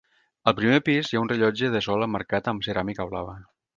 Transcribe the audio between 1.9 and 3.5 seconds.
emmarcat amb ceràmica blava.